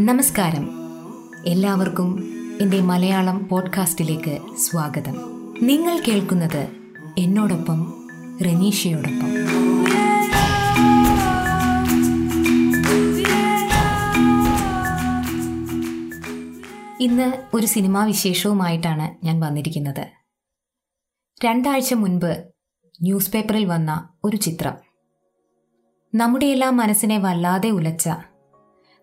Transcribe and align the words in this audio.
നമസ്കാരം. 0.00 0.70
എല്ലാവർക്കും 1.46 2.34
എന്റെ 2.60 2.80
മലയാളം 2.80 3.48
പോഡ്കാസ്റ്റിലേക്ക് 3.48 4.38
സ്വാഗതം. 4.58 5.14
നിങ്ങൾ 5.62 6.00
കേൾക്കുന്നത് 6.08 6.68
എന്നോടൊപ്പം 7.18 8.08
റനീഷയോടൊപ്പം. 8.44 9.28
ഇന്ന് 17.00 17.32
ഒരു 17.54 17.66
സിനിമാ 17.66 18.04
വിശേഷവുമായിട്ടാണ് 18.04 19.26
ഞാൻ 19.26 19.40
വന്നിരിക്കുന്നത്. 19.40 20.06
രണ്ടാഴ്ച 21.44 21.94
മുൻപ് 21.94 22.44
ന്യൂസ് 23.02 23.32
പേപ്പറിൽ 23.32 23.64
വന്ന 23.64 24.08
ഒരു 24.24 24.36
ചിത്രം. 24.36 24.91
നമ്മുടെയെല്ലാം 26.14 26.76
മനസ്സിനെ 26.76 27.18
വല്ലാതെ 27.18 27.70
ഉലച്ച 27.70 28.10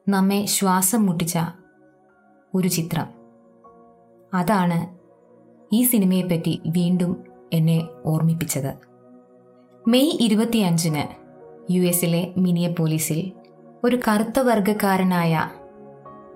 നമ്മെ 0.10 0.46
ശ്വാസം 0.46 1.06
മുട്ടിച്ച 1.06 1.40
ഒരു 2.56 2.68
ചിത്രം. 2.68 3.08
അതാണ് 4.34 4.98
ഈ 5.76 5.84
സിനിമയെപ്പറ്റി 5.84 6.62
വീണ്ടും 6.68 7.24
എന്നെ 7.54 7.88
ഓർമ്മിപ്പിച്ചത്. 8.06 8.76
മെയ് 9.88 10.18
ഇരുപത്തിയഞ്ചിന് 10.22 11.04
യു 11.72 11.82
എസിലെ 11.82 12.34
മിനിയ 12.38 12.68
പോലീസിൽ 12.68 13.32
ഒരു 13.84 14.00
കറുത്ത 14.08 14.40
വർഗക്കാരനായ 14.40 15.50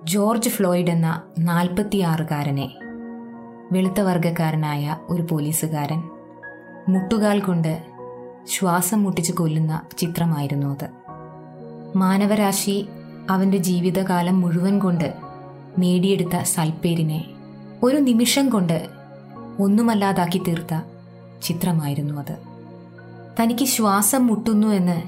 ജോർജ് 0.04 0.48
ഫ്ലോയിഡ് 0.48 0.90
എന്ന 0.90 1.22
നാൽപ്പത്തിയാറുകാരനെ 1.38 2.74
വെളുത്ത 3.72 4.00
വർഗക്കാരനായ 4.00 4.96
ഒരു 5.08 5.22
പോലീസുകാരൻ 5.30 6.02
മുട്ടുകാൽ 6.88 7.40
കൊണ്ട് 7.40 7.93
ശ്വാസം 8.48 9.02
മുട്ടിച്ച് 9.02 9.32
കൊല്ലുന്ന 9.32 9.80
ചിത്രമായിരുന്നു 9.98 10.66
അത്. 10.66 10.88
മാനവരാശി 11.96 12.86
അവന്റെ 13.30 13.58
ജീവിതകാലം 13.58 14.40
മുഴുവൻ 14.40 14.78
കൊണ്ട് 14.78 15.14
നേടിയെടുത്ത 15.78 16.42
സൽപ്പേരിനെ 16.42 17.24
ഒരു 17.82 17.96
നിമിഷം 17.96 18.48
കൊണ്ട് 18.48 18.88
ഒന്നുമല്ലാതാക്കി 19.58 20.38
തീർത്ത 20.48 20.82
ചിത്രമായിരുന്നു 21.42 22.20
അത്. 22.20 22.38
തനിക്ക് 23.40 23.64
ശ്വാസം 23.64 24.26
മുട്ടുന്നു 24.26 24.68
എന്ന് 24.68 25.02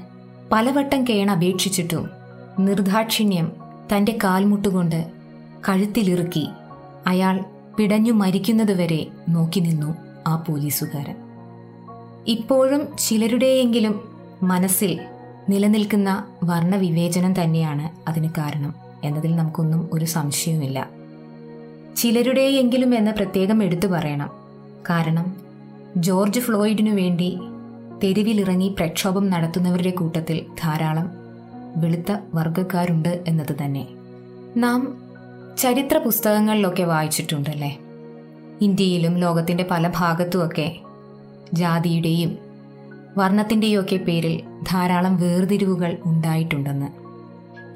പലവട്ടം 0.51 1.03
കേണ 1.03 1.31
അപേക്ഷിച്ചിട്ടും 1.31 2.09
നിർദാക്ഷിണ്യം 2.59 3.51
തന്റെ 3.93 4.17
കാൽമുട്ടുകൊണ്ട് 4.23 5.11
കഴുത്തിലിറുക്കി 5.69 6.47
അയാൾ 7.07 7.45
പിടഞ്ഞു 7.77 8.11
മരിക്കുന്നതുവരെ 8.11 9.07
നോക്കി 9.29 9.59
നിന്നു 9.59 9.95
ആ 10.27 10.35
പോലീസുകാരൻ. 10.35 11.26
ഇപ്പോഴും 12.27 12.97
ചിലരുടെയെങ്കിലും 12.97 14.11
മനസ്സിൽ 14.43 14.99
നിലനിൽക്കുന്ന 15.49 16.27
വർണവിവേചനം 16.43 17.41
തന്നെയാണ് 17.41 18.09
അതിന് 18.09 18.29
കാരണം 18.37 18.75
എന്നതിൽ 19.03 19.35
നമുക്കൊന്നും 19.35 19.89
ഒരു 19.93 20.05
സംശയവുമില്ല. 20.05 20.89
ചിലരുടെയെങ്കിലും 21.97 22.95
എന്ന് 22.95 23.11
പ്രത്യേകം 23.11 23.63
എടുത്തു 23.63 23.87
പറയണം. 23.87 24.31
കാരണം 24.89 25.35
ജോർജ് 25.97 26.39
ഫ്ലോയിഡിനു 26.39 26.91
വേണ്ടി 26.91 27.37
തെരുവിലിറങ്ങി 28.03 28.75
പ്രക്ഷോഭം 28.79 29.29
നടത്തുന്നവരുടെ 29.29 29.89
കൂട്ടത്തിൽ 29.89 30.45
ധാരാളം 30.63 31.09
വെളുത്ത 31.75 32.17
വർഗക്കാരുണ്ട് 32.33 33.23
എന്നത് 33.27 33.55
തന്നെ. 33.65 33.87
നാം 34.57 34.97
ചരിത്ര 35.57 35.97
പുസ്തകങ്ങളിലൊക്കെ 35.97 36.83
വായിച്ചിട്ടുണ്ടല്ലേ? 36.83 37.77
ഇന്ത്യയിലും 38.61 39.17
ലോകത്തിന്റെ 39.17 39.65
പല 39.71 39.91
ഭാഗത്തുമൊക്കെ 39.95 40.75
ജാതിയുടെയും 41.53 42.37
വർണത്തിന്റെയും 43.17 43.81
ഒക്കെ 43.81 43.95
പേരിൽ 43.95 44.41
ധാരാളം 44.71 45.17
വേർതിരിവുകൾ 45.17 45.97
ഉണ്ടായിട്ടുണ്ടെന്ന്. 46.05 46.87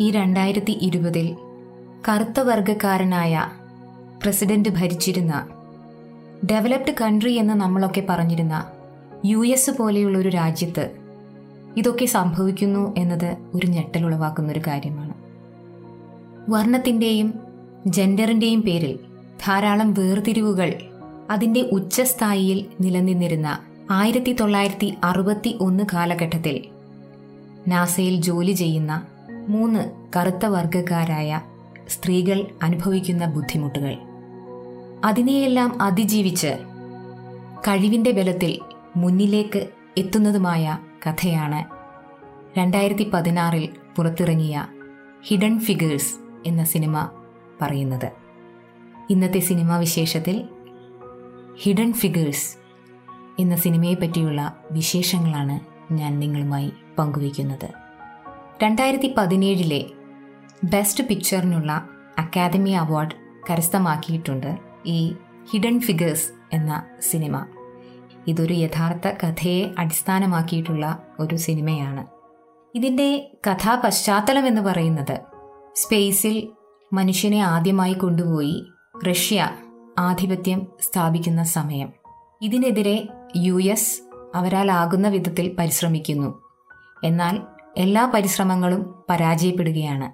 ഈ 0.03 0.11
രണ്ടായിരത്തി 0.11 0.71
ഇരുപതിൽ 0.71 1.35
കറുത്ത 2.09 2.39
വർഗക്കാരനായ 2.39 3.47
പ്രസിഡന്റ് 4.23 4.69
ഭരിച്ചിരുന്ന 4.69 5.47
ഡെവലപ്ഡ് 6.51 6.93
കൺട്രി 7.01 7.31
എന്ന് 7.31 7.53
നമ്മളൊക്കെ 7.53 8.03
പറഞ്ഞിരുന്ന 8.09 8.65
യു 9.25 9.45
എസ് 9.45 9.71
പോലെയുള്ള 9.71 10.17
ഒരു 10.17 10.29
രാജ്യത്ത് 10.29 10.91
ഇതൊക്കെ 11.77 12.05
സംഭവിക്കുന്നു 12.05 12.93
എന്നത് 12.97 13.37
ഒരു 13.53 13.67
ഒരു 14.51 14.61
കാര്യമാണ്. 14.67 15.13
വർണത്തിന്റെയും 16.49 17.33
ജെൻഡറിന്റെയും 17.87 18.61
പേരിൽ 18.61 18.99
ധാരാളം 19.47 19.93
വേർതിരിവുകൾ 19.93 20.90
അതിന്റെ 21.29 21.61
ഉച്ചസ്ഥായിയിൽ 21.61 22.65
നിലനിന്നിരുന്ന 22.81 23.59
ആയിരത്തി 23.91 24.33
തൊള്ളായിരത്തി 24.33 24.93
അറുപത്തി 25.03 25.57
ഒന്ന് 25.61 25.83
കാലഘട്ടത്തിൽ 25.93 26.63
നാസയിൽ 27.67 28.21
ജോലി 28.21 28.51
ചെയ്യുന്ന 28.51 29.07
മൂന്ന് 29.47 30.07
കറുത്ത 30.15 30.45
വർഗക്കാരായ 30.45 31.41
സ്ത്രീകൾ 31.89 32.45
അനുഭവിക്കുന്ന 32.63 33.25
ബുദ്ധിമുട്ടുകൾ. 33.25 33.97
അതിനെയെല്ലാം 35.05 35.81
അതിജീവിച്ച് 35.81 36.57
കഴിവിന്റെ 37.67 38.11
ബലത്തിൽ 38.11 38.59
മുന്നിലേക്ക് 38.95 39.67
എത്തുന്നതുമായ 39.97 40.77
കഥയാണ് 41.07 41.63
രണ്ടായിരത്തി 42.59 43.09
പതിനാറിൽ 43.09 43.69
പുറത്തിറങ്ങിയ 43.95 44.65
ഹിഡൻ 45.23 45.59
ഫിഗേഴ്സ് 45.59 46.15
എന്ന 46.45 46.63
സിനിമ 46.63 47.09
പറയുന്നത്. 47.61 48.11
ഇന്നത്തെ 49.09 49.39
സിനിമാ 49.39 49.77
വിശേഷത്തിൽ 49.77 50.47
ഹിഡൻ 51.63 51.93
ഫിഗേഴ്സ് 51.93 52.57
എന്ന 53.39 53.55
സിനിമയെ 53.55 53.93
പറ്റിയുള്ള 53.93 54.55
വിശേഷങ്ങളാണ് 54.71 55.59
ഞാൻ 55.93 56.19
നിങ്ങളുമായി 56.19 56.71
പങ്കുവയ്ക്കുന്നത്. 56.99 57.69
രണ്ടായിരത്തി 58.63 59.13
പതിനേഴിലെ 59.17 59.85
ബെസ്റ്റ് 60.63 61.03
പിക്ചറിനുള്ള 61.03 61.89
അക്കാദമി 62.17 62.69
അവാർഡ് 62.69 63.11
കരസ്ഥമാക്കിയിട്ടുണ്ട് 63.49 64.57
ഈ 64.85 65.15
ഹിഡൻ 65.51 65.79
ഫിഗേഴ്സ് 65.79 66.31
എന്ന 66.53 66.85
സിനിമ. 67.01 67.45
ഇതൊരു 68.27 68.53
യഥാർത്ഥ 68.53 69.07
കഥയെ 69.07 69.71
അടിസ്ഥാനമാക്കിയിട്ടുള്ള 69.77 71.03
ഒരു 71.19 71.35
സിനിമയാണ്. 71.35 72.07
ഇതിന്റെ 72.75 73.31
കഥാപശ്ചാത്തലം 73.49 74.47
എന്ന് 74.47 74.61
പറയുന്നത് 74.61 75.19
സ്പേസിൽ 75.75 76.49
മനുഷ്യനെ 76.93 77.39
ആദ്യമായി 77.39 77.93
കൊണ്ടുപോയി 77.93 78.65
റഷ്യ 79.09 79.49
ആധിപത്യം 79.97 80.67
സ്ഥാപിക്കുന്ന 80.81 81.43
സമയം. 81.43 81.93
ഇതിനെതിരെ 82.41 83.07
യു 83.35 83.53
എസ് 83.53 84.01
അവരാലാകുന്ന 84.35 85.07
വിധത്തിൽ 85.07 85.55
പരിശ്രമിക്കുന്നു. 85.59 86.41
എന്നാൽ 87.03 87.39
എല്ലാ 87.77 88.11
പരിശ്രമങ്ങളും 88.13 89.03
പരാജയപ്പെടുകയാണ്. 89.09 90.11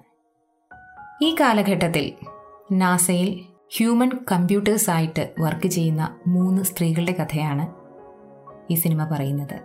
ഈ 1.24 1.36
കാലഘട്ടത്തിൽ 1.40 2.12
നാസയിൽ 2.72 3.40
ഹ്യൂമൻ 3.76 4.10
കമ്പ്യൂട്ടേഴ്സ് 4.32 4.90
ആയിട്ട് 4.90 5.34
വർക്ക് 5.40 5.68
ചെയ്യുന്ന 5.68 6.16
മൂന്ന് 6.26 6.62
സ്ത്രീകളുടെ 6.62 7.12
കഥയാണ് 7.12 7.68
ഈ 8.70 8.74
സിനിമ 8.74 9.04
പറയുന്നത്. 9.04 9.60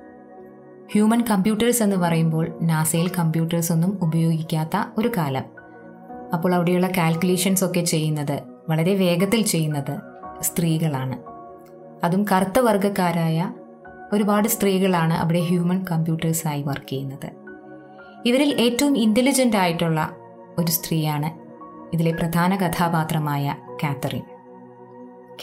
ഹ്യൂമൻ 0.92 1.22
കമ്പ്യൂട്ടേഴ്സ് 1.22 1.84
എന്ന് 1.84 1.96
പറയുമ്പോൾ 1.96 2.60
നാസയിൽ 2.62 3.12
കമ്പ്യൂട്ടേഴ്സ് 3.20 3.72
ഒന്നും 3.72 4.00
ഉപയോഗിക്കാത്ത 4.02 4.78
ഒരു 4.98 5.12
കാലം. 5.18 5.44
അപ്പോൾ 6.34 6.56
അവിടെയുള്ള 6.56 6.88
കാൽക്കുലേഷൻസ് 6.88 7.66
ഒക്കെ 7.66 7.82
ചെയ്യുന്നത് 7.84 8.53
വളരെ 8.70 8.96
വേഗത്തിൽ 8.96 9.42
ചെയ്യുന്നത് 9.42 10.00
സ്ത്രീകളാണ്. 10.42 11.18
അതും 12.06 12.26
കറുത്ത 12.32 12.60
വർഗക്കാരായ 12.60 13.54
ഒരുപാട് 14.14 14.48
സ്ത്രീകളാണ് 14.48 15.14
അവിടെ 15.14 15.40
ഹ്യൂമൻ 15.40 15.86
കമ്പ്യൂട്ടേഴ്സായി 15.92 16.64
വർക്ക് 16.64 16.90
ചെയ്യുന്നത്. 16.90 17.32
ഇവരിൽ 18.26 18.62
ഏറ്റവും 18.62 18.98
ഇന്റലിജന്റ് 18.98 19.58
ആയിട്ടുള്ള 19.58 20.10
ഒരു 20.60 20.72
സ്ത്രീയാണ് 20.72 21.44
ഇതിലെ 21.96 22.12
പ്രധാന 22.12 22.56
കഥാപാത്രമായ 22.56 23.56
കാത്തറിൻ. 23.84 24.22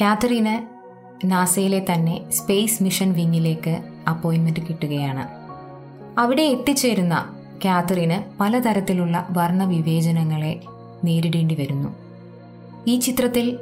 കാത്തറിന് 0.00 0.66
നാസയിലെ 1.24 1.86
തന്നെ 1.92 2.30
സ്പേസ് 2.30 2.82
മിഷൻ 2.82 3.12
വിങ്ങിലേക്ക് 3.12 3.78
അപ്പോയിൻമെന്റ് 4.08 4.60
കിട്ടുകയാണ്. 4.60 5.40
അവിടെ 6.20 6.42
എത്തിച്ചേരുന്ന 6.42 7.34
കാത്തറിന് 7.64 8.38
പലതരത്തിലുള്ള 8.40 9.28
വർണവിവേചനങ്ങളെ 9.30 10.60
നേരിടേണ്ടി 11.04 11.54
വരുന്നു. 11.54 12.09
ഈ 12.88 12.98
ചിത്രത്തിൽ 12.98 13.58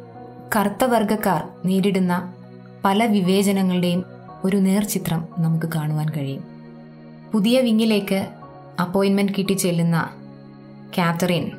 കറുത്തവർഗക്കാർ 0.56 1.48
നേരിടുന്ന 1.64 2.32
പല 2.84 3.04
വിവേചനങ്ങളുടെയും 3.04 4.04
ഒരു 4.44 4.56
നേർചിത്രം 4.56 5.28
നമുക്ക് 5.38 5.66
കാണുവാൻ 5.74 6.08
കഴിയും. 6.08 6.44
പുതിയ 7.32 7.60
വിങ്ങിലേക്ക് 7.60 8.28
അപ്പോയിൻമെന്റ് 8.80 9.32
കിട്ടി 9.38 9.52
ചെല്ലുന്ന 9.52 10.10
കാത്തറിൻ 10.98 11.50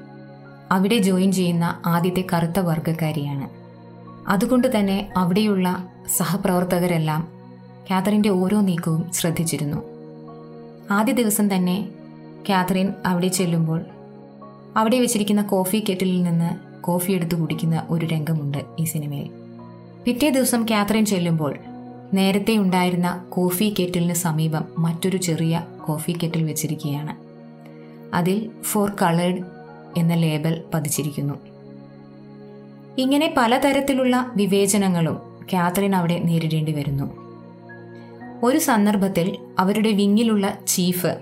അവിടെ 0.71 0.97
ജോയിൻ 0.97 1.31
ചെയ്യുന്ന 1.31 1.81
ആദ്യത്തെ 1.85 2.23
കറുത്ത 2.33 2.59
വർഗക്കാരിയാണ് 2.59 3.49
അതുകൊണ്ട് 4.29 4.79
തന്നെ 4.79 5.09
അവിടെയുള്ള 5.17 5.87
സഹപ്രവർത്തകരെല്ലാം 6.17 7.27
കാത്തറിന്റെ 7.91 8.29
ഓരോ 8.29 8.61
നീക്കവും 8.61 9.11
ശ്രദ്ധിച്ചിരുന്നു. 9.11 9.77
ആദ്യ 10.91 11.13
ദിവസം 11.13 11.55
തന്നെ 11.55 11.89
കാത്തറിൻ 12.49 12.93
അവിടെ 13.05 13.27
ചെല്ലുമ്പോൾ 13.27 13.85
അവിടെ 14.77 14.99
വെച്ചിരിക്കുന്ന 14.99 15.41
കോഫി 15.41 15.83
കെറ്റിലിൽ 15.89 16.23
നിന്ന് 16.23 16.68
കോഫി 16.81 17.11
എടുത്ത് 17.11 17.35
കുടിക്കുന്ന 17.35 17.87
ഒരു 17.89 18.05
രംഗമുണ്ട് 18.05 18.57
ഈ 18.79 18.83
സിനിമയിൽ. 18.83 19.29
പിറ്റേ 20.03 20.29
ദിവസം 20.29 20.65
കാത്രീൻ 20.71 21.05
ചെല്ലുമ്പോൾ 21.05 21.57
നേരത്തെ 22.13 22.57
ഉണ്ടായിരുന്ന 22.57 23.25
കോഫി 23.29 23.75
കെറ്റിലിന് 23.79 24.13
സമീപം 24.13 24.65
മറ്റൊരു 24.77 25.17
ചെറിയ 25.17 25.63
കോഫി 25.85 26.11
കെറ്റിൽ 26.11 26.43
വെച്ചിരിക്കുകയാണ്. 26.43 27.15
അതിൽ 28.15 28.49
ഫോർ 28.63 28.89
കളേഡ് 29.01 29.41
എന്ന 29.97 30.13
ലേബൽ 30.13 30.63
പതിച്ചിരിക്കുന്നു. 30.73 31.33
ഇങ്ങനെ 32.97 33.33
പലതരത്തിലുള്ള 33.37 34.31
വിവേചനങ്ങളും 34.35 35.17
കാത്രീൻ 35.53 35.95
അവിടെ 35.95 36.19
നേരിടേണ്ടി 36.19 36.71
വരുന്നു. 36.71 37.29
ഒരു 38.43 38.57
സന്ദർഭത്തിൽ 38.57 39.37
അവരുടെ 39.59 39.91
വിങ്ങിലുള്ള 39.91 40.57
ചീഫ് 40.67 41.17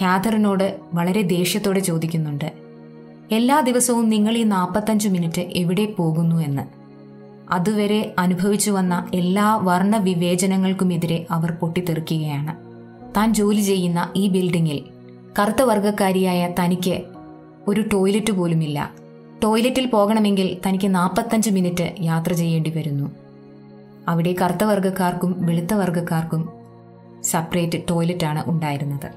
കാതറിനോട് 0.00 0.80
വളരെ 0.94 1.22
ദേഷ്യത്തോടെ 1.22 1.80
ചോദിക്കുന്നുണ്ട്. 1.80 2.63
എല്ലാ 3.32 3.60
ദിവസവും 3.60 4.08
നിങ്ങൾ 4.08 4.36
ഈ 4.36 4.42
നാൽപ്പത്തഞ്ച് 4.42 5.08
മിനിറ്റ് 5.08 5.42
എവിടെ 5.42 5.84
പോകുന്നു 5.84 6.36
എന്ന്. 6.36 6.62
അതുവരെ 7.52 8.14
അനുഭവിച്ചു 8.18 8.70
വന്ന 8.70 9.10
എല്ലാ 9.14 9.56
വർണ 9.56 9.96
വിവേചനങ്ങൾക്കുമെതിരെ 9.96 11.26
അവർ 11.30 11.50
പൊട്ടിത്തെറിക്കുകയാണ്. 11.50 12.56
താൻ 13.16 13.34
ജോലി 13.34 13.60
ചെയ്യുന്ന 13.60 14.12
ഈ 14.16 14.28
ബിൽഡിങ്ങിൽ 14.28 14.84
കറുത്ത 15.38 15.62
വർഗക്കാരിയായ 15.62 16.54
തനിക്ക് 16.60 17.02
ഒരു 17.68 17.84
ടോയ്ലറ്റ് 17.92 18.32
പോലുമില്ല. 18.32 18.90
ടോയ്ലറ്റിൽ 19.44 19.86
പോകണമെങ്കിൽ 19.86 20.56
തനിക്ക് 20.66 20.94
നാൽപ്പത്തഞ്ച് 20.94 21.50
മിനിറ്റ് 21.50 21.94
യാത്ര 22.00 22.32
ചെയ്യേണ്ടി 22.32 22.70
വരുന്നു. 22.70 23.10
അവിടെ 24.08 24.34
കറുത്ത 24.42 24.64
വർഗക്കാർക്കും 24.64 25.46
വെളുത്ത 25.46 25.74
വർഗക്കാർക്കും 25.74 26.48
സെപ്പറേറ്റ് 27.22 27.78
ടോയ്ലറ്റാണ് 27.90 28.44
ഉണ്ടായിരുന്നത്. 28.46 29.10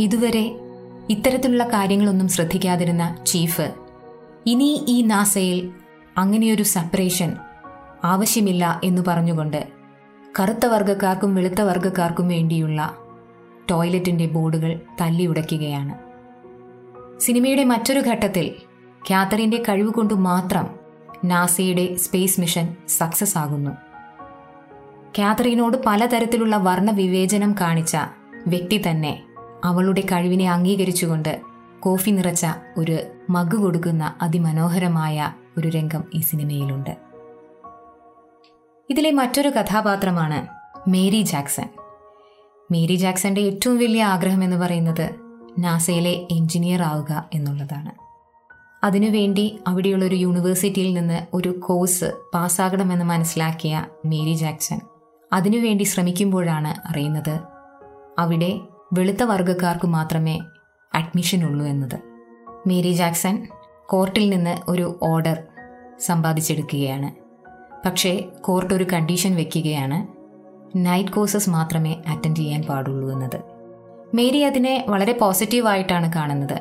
ഇതുവരെ 0.00 0.56
ഇത്തരത്തിലുള്ള 1.10 1.64
കാര്യങ്ങളൊന്നും 1.64 2.28
ശ്രദ്ധിക്കാതിരുന്ന 2.28 3.16
ചീഫ് 3.26 3.74
ഇനി 4.46 4.84
ഈ 4.88 5.02
നാസയിൽ 5.02 5.70
അങ്ങനെയൊരു 6.16 6.62
സെപ്പറേഷൻ 6.62 7.36
ആവശ്യമില്ല 8.04 8.80
എന്ന് 8.84 9.02
പറഞ്ഞുകൊണ്ട് 9.08 9.68
കറുത്ത 10.40 10.66
വർഗക്കാർക്കും 10.66 11.34
വെളുത്ത 11.34 11.60
വർഗക്കാർക്കും 11.60 12.28
വേണ്ടിയുള്ള 12.28 12.96
ടോയ്ലറ്റിന്റെ 13.70 14.26
ബോർഡുകൾ 14.26 14.80
തല്ലിയുടയ്ക്കുകയാണ് 15.00 16.04
സിനിമയുടെ 17.20 17.64
മറ്റൊരു 17.64 18.00
ഘട്ടത്തിൽ 18.00 18.54
കാത്തറിന്റെ 19.10 19.62
കഴിവ് 19.68 19.90
കൊണ്ട് 19.90 20.14
മാത്രം 20.14 20.70
നാസയുടെ 21.24 21.96
സ്പേസ് 21.96 22.40
മിഷൻ 22.40 22.76
സക്സസ് 22.88 23.38
ആകുന്നു. 23.38 23.70
കാതറിനോട് 25.18 25.76
പലതരത്തിലുള്ള 25.86 26.56
വർണ 26.56 26.90
വിവേചനം 26.90 27.54
കാണിച്ച 27.60 27.96
വ്യക്തി 28.46 28.82
തന്നെ 28.90 29.23
അവളുടെ 29.64 30.00
കഴിവിനെ 30.00 30.50
അംഗീകരിച്ചുകൊണ്ട് 30.50 31.40
കോഫി 31.80 32.10
നിറച്ച 32.10 32.46
ഒരു 32.76 32.98
മഗ് 33.30 33.56
കൊടുക്കുന്ന 33.56 34.14
അതിമനോഹരമായ 34.22 35.32
ഒരു 35.58 35.68
രംഗം 35.68 36.04
ഈ 36.14 36.20
സിനിമയിലുണ്ട്. 36.20 36.96
ഇതിലെ 38.90 39.10
മറ്റൊരു 39.10 39.48
കഥാപാത്രമാണ് 39.48 40.46
മേരി 40.90 41.22
ജാക്സൺ. 41.22 41.68
മേരി 42.72 42.94
ജാക്സന്റെ 42.94 43.40
ഏറ്റവും 43.40 43.78
വലിയ 43.78 44.04
ആഗ്രഹം 44.04 44.44
എന്ന് 44.44 44.56
പറയുന്നത് 44.56 45.10
നാസയിലെ 45.58 46.26
എഞ്ചിനീയർ 46.30 46.82
ആവുക 46.82 47.28
എന്നുള്ളതാണ്. 47.34 47.90
അതിനുവേണ്ടി 48.84 49.58
അവിടെയുള്ള 49.66 50.04
ഒരു 50.04 50.14
യൂണിവേഴ്സിറ്റിയിൽ 50.14 50.94
നിന്ന് 50.94 51.26
ഒരു 51.34 51.48
കോഴ്സ് 51.48 52.12
പാസ്സാകണമെന്ന് 52.34 53.04
മനസ്സിലാക്കിയ 53.04 53.86
മേരി 54.06 54.34
ജാക്സൺ 54.34 54.80
അതിനുവേണ്ടി 55.32 55.84
ശ്രമിക്കുമ്പോഴാണ് 55.84 56.88
അറിയുന്നത് 56.88 57.40
അവിടെ 58.18 58.60
വെളുത്ത 58.98 59.22
വർഗക്കാർക്ക് 59.22 59.86
മാത്രമേ 59.86 60.40
അഡ്മിഷൻ 60.94 61.44
ഉള്ളൂ 61.44 61.66
എന്നത്. 61.66 61.98
മേരി 62.66 62.92
ജാക്സൺ 62.92 63.46
കോർട്ടിൽ 63.86 64.30
നിന്ന് 64.30 64.56
ഒരു 64.68 64.98
ഓർഡർ 65.02 65.42
സമ്പാദിച്ചെടുക്കുകയാണ്. 66.00 67.10
പക്ഷേ 67.86 68.24
കോർട്ട് 68.40 68.74
ഒരു 68.74 68.84
കണ്ടീഷൻ 68.92 69.36
വെക്കുകയാണ്. 69.36 70.06
നൈറ്റ് 70.76 71.10
കോഴ്സസ് 71.10 71.50
മാത്രമേ 71.50 71.96
അറ്റൻഡ് 72.06 72.36
ചെയ്യാൻ 72.36 72.62
പാടുള്ളൂ 72.62 73.12
എന്നത്. 73.12 73.40
മേരി 74.14 74.38
അതിനെ 74.38 74.84
വളരെ 74.88 75.12
പോസിറ്റീവായിട്ടാണ് 75.12 76.12
കാണുന്നത്. 76.12 76.60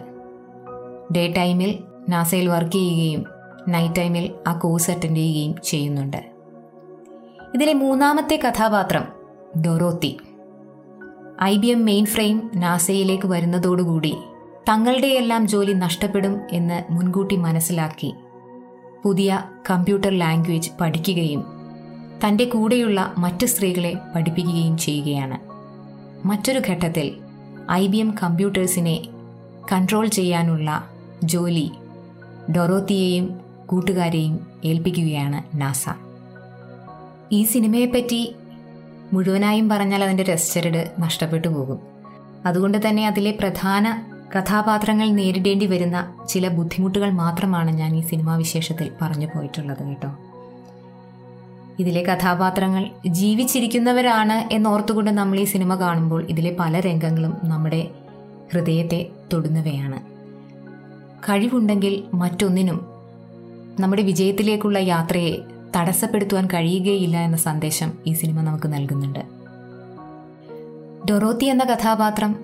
ഡേ 1.15 1.33
ടൈമിൽ 1.37 1.83
നാസയിൽ 2.09 2.47
വർക്ക് 2.49 2.71
ചെയ്യുകയും 2.71 3.25
നൈറ്റ് 3.67 3.95
ടൈമിൽ 3.95 4.33
ആ 4.47 4.53
കോഴ്സ് 4.53 4.91
അറ്റൻഡ് 4.91 5.17
ചെയ്യുകയും 5.17 5.55
ചെയ്യുന്നുണ്ട്. 5.63 6.17
ഇതിലെ 7.55 7.73
മൂന്നാമത്തെ 7.73 8.39
കഥാപാത്രം 8.47 9.05
Dorothy. 9.61 10.17
I 11.41 11.57
B 11.57 11.67
M 11.67 11.85
mainframe 12.05 12.51
നാസയിലേക്ക് 12.55 13.27
വരുന്നതോടുകൂടി 13.27 14.15
തങ്ങളുടെയെല്ലാം 14.69 15.47
ജോലി 15.47 15.73
നഷ്ടപ്പെടും 15.73 16.39
എന്ന് 16.51 16.83
മുൻകൂട്ടി 16.89 17.35
മനസ്സിലാക്കി. 17.35 18.13
പുതിയ 19.05 19.43
കമ്പ്യൂട്ടർ 19.71 20.09
ലാംഗ്വേജ് 20.09 20.71
പഠിക്കുകയും 20.81 21.43
തന്റെ 22.27 22.45
കൂടെയുള്ള 22.45 23.13
മറ്റ് 23.17 23.45
സ്ത്രീകളെ 23.45 23.97
പഠിപ്പിക്കുകയും 24.15 24.77
ചെയ്യുകയാണ്. 24.77 25.39
മറ്റൊരു 26.27 26.61
ഘട്ടത്തിൽ 26.69 27.13
ഐ 27.71 27.87
ബി 27.87 27.97
എം 27.97 28.15
കമ്പ്യൂട്ടേഴ്സിനെ 28.23 29.07
കൺട്രോൾ 29.71 30.05
ചെയ്യാനുള്ള 30.07 30.89
ജോലി 31.23 31.71
ഡൊറോത്തിയെയും 32.57 33.39
കൂട്ടുകാരെയും 33.65 34.47
ഏൽപ്പിക്കുകയാണ് 34.65 35.61
നാസ. 35.61 35.85
ഈ 37.31 37.43
സിനിമയെപ്പറ്റി 37.43 38.35
മുഴുവനായും 39.13 39.69
പറഞ്ഞാൽ 39.69 40.03
അതിന്റെ 40.03 40.23
രസ്റ്റരട് 40.23 40.91
നഷ്ടപ്പെട്ടു 40.99 41.47
പോകും. 41.47 41.79
അതുകൊണ്ട് 42.45 42.89
തന്നെ 42.89 43.07
അതിലെ 43.07 43.31
പ്രധാന 43.31 44.03
കഥാപാത്രങ്ങൾ 44.39 45.09
നേരിടേണ്ടി 45.09 45.65
വരുന്ന 45.65 46.13
ചില 46.29 46.47
ബുദ്ധിമുട്ടുകൾ 46.47 47.09
മാത്രമാണ് 47.09 47.71
ഞാൻ 47.71 47.95
ഈ 47.95 48.01
സിനിമാ 48.01 48.35
വിശേഷത്തിൽ 48.35 48.91
പറഞ്ഞു 49.01 49.25
പോയിട്ടുള്ളത് 49.25 49.83
കേട്ടോ. 49.83 50.11
ഇതിലെ 51.79 52.03
കഥാപാത്രങ്ങൾ 52.03 52.89
ജീവിച്ചിരിക്കുന്നവരാണ് 53.07 54.53
എന്നോർത്തുകൊണ്ട് 54.53 55.11
നമ്മൾ 55.11 55.39
ഈ 55.39 55.43
സിനിമ 55.43 55.75
കാണുമ്പോൾ 55.75 56.23
ഇതിലെ 56.23 56.55
പല 56.59 56.79
രംഗങ്ങളും 56.79 57.37
നമ്മുടെ 57.43 57.87
ഹൃദയത്തെ 58.53 59.09
തൊടുന്നവയാണ്. 59.33 59.99
കഴിവുണ്ടെങ്കിൽ 61.29 62.03
മറ്റൊന്നിനും 62.13 62.85
നമ്മുടെ 63.79 64.01
വിജയത്തിലേക്കുള്ള 64.01 64.77
യാത്രയെ 64.77 65.35
തടസ്സപ്പെടുത്തുവാൻ 65.75 66.47
കഴിയുകയില്ല 66.47 67.17
എന്ന 67.17 67.37
സന്ദേശം 67.37 67.91
ഈ 68.07 68.13
സിനിമ 68.13 68.41
നമുക്ക് 68.41 68.73
നൽകുന്നുണ്ട്. 68.73 69.19
ഡൊറോത്തി 71.09 71.45
എന്ന 71.45 71.63
കഥാപാത്രം 71.63 72.35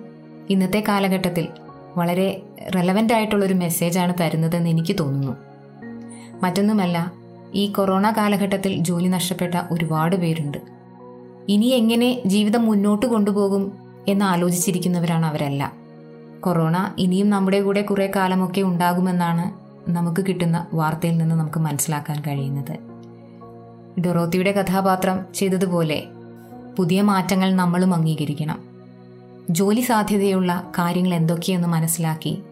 ഇന്നത്തെ 0.50 0.84
കാലഘട്ടത്തിൽ 0.88 1.48
വളരെ 1.96 2.42
റെലവന്റ് 2.74 3.12
ആയിട്ടുള്ളൊരു 3.12 3.54
മെസ്സേജാണ് 3.54 4.14
തരുന്നതെന്ന് 4.20 4.70
എനിക്ക് 4.70 4.96
തോന്നുന്നു. 5.00 5.36
മറ്റൊന്നുമല്ല 6.42 7.12
ഈ 7.54 7.66
കൊറോണ 7.66 8.10
കാലഘട്ടത്തിൽ 8.10 8.76
ജോലി 8.76 9.08
നഷ്ടപ്പെട്ട 9.08 9.54
ഒരുപാട് 9.70 10.16
പേരുണ്ട്. 10.16 10.58
ഇനി 11.48 11.66
എങ്ങനെ 11.66 12.22
ജീവിതം 12.26 12.64
മുന്നോട്ട് 12.64 13.06
കൊണ്ടുപോകും 13.06 13.72
എന്ന് 14.08 14.24
ആലോചിച്ചിരിക്കുന്നവരാണ് 14.24 15.26
അവരല്ല. 15.26 15.72
കൊറോണ 16.40 16.94
ഇനിയും 16.98 17.30
നമ്മുടെ 17.30 17.60
കൂടെ 17.60 17.82
കുറേ 17.82 18.10
കാലമൊക്കെ 18.16 18.60
ഉണ്ടാകുമെന്നാണ് 18.60 19.70
നമുക്ക് 19.90 20.24
കിട്ടുന്ന 20.28 20.66
വാർത്തയിൽ 20.74 21.18
നിന്ന് 21.18 21.34
നമുക്ക് 21.34 21.60
മനസ്സിലാക്കാൻ 21.60 22.22
കഴിയുന്നത്. 22.26 22.89
ഡൊറോത്തിയുടെ 24.00 24.52
കഥാപാത്രം 24.52 25.20
ചെയ്തതുപോലെ 25.34 26.04
പുതിയ 26.78 27.02
മാറ്റങ്ങൾ 27.02 27.54
നമ്മളും 27.54 27.94
അംഗീകരിക്കണം. 27.94 28.64
ജോലി 29.50 29.80
സാധ്യതയുള്ള 29.80 30.72
കാര്യങ്ങൾ 30.78 31.14
എന്തൊക്കെയെന്ന് 31.14 31.68
മനസ്സിലാക്കി 31.68 32.42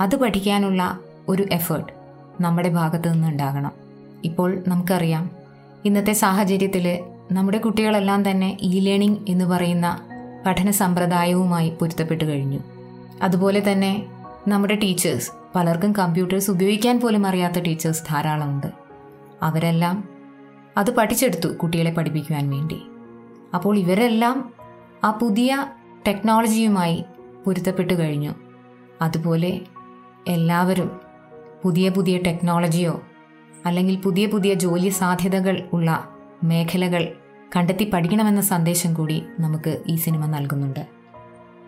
അത് 0.00 0.16
പഠിക്കാനുള്ള 0.16 0.98
ഒരു 1.28 1.46
എഫേർട്ട് 1.52 1.92
നമ്മുടെ 2.40 2.68
ഭാഗത്തു 2.68 3.08
നിന്നുണ്ടാകണം. 3.08 3.70
ഇപ്പോൾ 4.24 4.62
നമുക്കറിയാം 4.68 5.30
ഇന്നത്തെ 5.84 6.12
സാഹചര്യത്തിൽ 6.12 6.98
നമ്മുടെ 7.32 7.58
കുട്ടികളെല്ലാം 7.58 8.30
തന്നെ 8.30 8.58
ഇ 8.60 8.80
ലേണിംഗ് 8.80 9.18
എന്ന് 9.28 9.44
പറയുന്ന 9.44 10.00
പഠന 10.46 10.70
സമ്പ്രദായവുമായി 10.70 11.70
പൊരുത്തപ്പെട്ടു 11.70 12.24
കഴിഞ്ഞു. 12.24 12.58
അതുപോലെ 13.22 13.72
തന്നെ 13.72 14.06
നമ്മുടെ 14.48 14.74
ടീച്ചേഴ്സ് 14.74 15.30
പലർക്കും 15.54 15.92
കമ്പ്യൂട്ടേഴ്സ് 15.92 16.50
ഉപയോഗിക്കാൻ 16.50 17.00
പോലും 17.00 17.26
അറിയാത്ത 17.26 17.58
ടീച്ചേഴ്സ് 17.58 18.02
ധാരാളമുണ്ട്. 18.10 18.66
അവരെല്ലാം 19.42 20.13
അത് 20.76 20.96
പഠിച്ചെടുത്തു 20.96 21.48
കുട്ടികളെ 21.48 21.90
പഠിപ്പിക്കുവാൻ 21.90 22.50
വേണ്ടി. 22.50 22.82
അപ്പോൾ 23.54 23.78
ഇവരെല്ലാം 23.78 24.54
ആ 25.04 25.10
പുതിയ 25.10 25.66
ടെക്നോളജിയുമായി 26.06 27.04
പൊരുത്തപ്പെട്ടു 27.46 27.94
കഴിഞ്ഞു. 27.94 28.32
അതുപോലെ 29.02 29.60
എല്ലാവരും 30.28 31.00
പുതിയ 31.62 31.88
പുതിയ 31.88 32.18
ടെക്നോളജിയോ 32.18 33.02
അല്ലെങ്കിൽ 33.66 33.96
പുതിയ 33.96 34.26
പുതിയ 34.26 34.54
ജോലി 34.54 34.88
സാധ്യതകൾ 34.88 35.68
ഉള്ള 35.72 36.08
മേഖലകൾ 36.44 37.14
കണ്ടെത്തി 37.56 37.90
പഠിക്കണമെന്ന 37.90 38.40
സന്ദേശം 38.40 38.94
കൂടി 38.94 39.22
നമുക്ക് 39.40 39.82
ഈ 39.86 39.96
സിനിമ 39.96 40.26
നൽകുന്നുണ്ട്. 40.26 40.86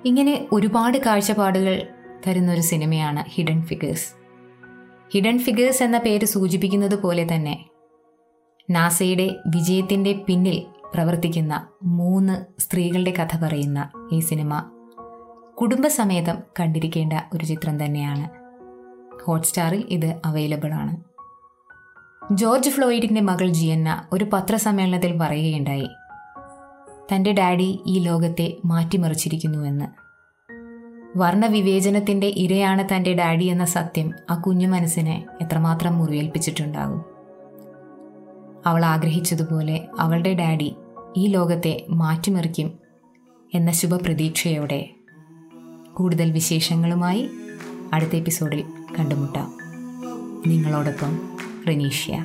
ഇങ്ങനെ 0.05 0.47
ഒരുപാട് 0.53 0.99
കാഴ്ചപ്പാടുകൾ 0.99 1.87
തരുന്ന 2.27 2.53
ഒരു 2.53 2.61
സിനിമയാണ് 2.61 3.25
ഹിഡൻ 3.29 3.63
ഫിഗേഴ്സ് 3.63 4.09
ഹിഡൻ 5.15 5.39
ഫിഗേഴ്സ് 5.39 5.83
എന്ന 5.83 5.99
പേര് 5.99 6.25
സൂചിപ്പിക്കുന്നത് 6.25 7.03
പോലെ 7.03 7.29
തന്നെ 7.35 7.65
നാസയുടെ 8.70 9.37
വിജയത്തിന്റെ 9.46 10.25
പിന്നിൽ 10.26 10.66
പ്രവർത്തിക്കുന്ന 10.94 11.66
മൂന്ന് 11.82 12.61
സ്ത്രീകളുടെ 12.61 13.11
കഥ 13.11 13.37
പറയുന്ന 13.37 13.90
ഈ 14.12 14.20
സിനിമ 14.20 14.70
കുടുംബസമേതം 15.61 16.38
കണ്ടിരിക്കേണ്ട 16.61 17.12
ഒരു 17.35 17.44
ചിത്രം 17.44 17.85
തന്നെയാണ്. 17.85 18.28
ഹോട്ട്സ്റ്റാറിൽ 19.25 19.85
ഇത് 19.88 20.20
അവൈലബിൾ 20.25 20.73
ആണ്. 20.73 20.96
ജോർജ് 22.32 22.70
ഫ്ലോയിഡിന്റെ 22.70 23.20
മകൾ 23.20 23.46
ജിയന്ന 23.46 24.08
ഒരു 24.12 24.26
പത്രസമ്മേളനത്തിൽ 24.32 25.18
പറയുകയുണ്ടായി 25.18 25.88
തന്റെ 27.12 27.32
ഡാഡി 27.32 27.82
ഈ 27.87 27.99
ലോകത്തെ 27.99 28.56
മാറ്റിമറിച്ചിരിക്കുന്നുവെന്ന് 28.64 30.06
വർണവിവേചനത്തിന്റെ 31.18 32.26
ഇരയാണ് 32.26 32.96
തന്റെ 32.96 33.12
ഡാഡി 33.12 33.44
എന്ന 33.44 33.64
സത്യം 33.64 34.12
ആ 34.30 34.35
കുഞ്ഞു 34.35 34.66
മനസ്സിനെ 34.66 35.26
എത്രമാത്രം 35.40 35.99
മുറിവേൽപ്പിച്ചിട്ടുണ്ടാകും? 35.99 37.15
അവൾ 38.66 38.85
ആഗ്രഹിച്ചതുപോലെ 38.85 39.88
അവളുടെ 39.99 40.35
ഡാഡി 40.35 40.75
ഈ 41.16 41.26
ലോകത്തെ 41.26 41.87
മാറ്റിമറിക്കും 41.90 42.78
എന്ന 43.54 43.73
ശുഭപ്രതീക്ഷയോടെ. 43.73 44.90
കൂടുതൽ 45.94 46.30
വിശേഷങ്ങളുമായി 46.30 47.30
അടുത്ത 47.92 48.16
എപ്പിസോഡിൽ 48.16 48.64
കണ്ടുമുട്ടാം. 48.99 49.58
നിങ്ങളോടൊപ്പം 50.46 51.18
റനീഷ്യ. 51.68 52.25